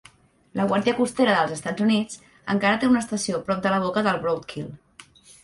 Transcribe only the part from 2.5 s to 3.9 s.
encara té una estació prop de la